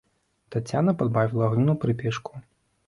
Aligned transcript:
Таццяна 0.55 0.95
падбавіла 1.03 1.43
агню 1.51 1.69
на 1.71 1.75
прыпечку. 1.87 2.31